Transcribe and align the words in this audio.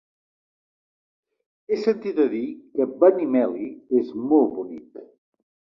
He 1.69 1.79
sentit 1.83 2.23
a 2.25 2.27
dir 2.33 2.43
que 2.79 2.91
Benimeli 3.05 3.71
és 4.03 4.13
molt 4.33 4.55
bonic. 4.61 5.03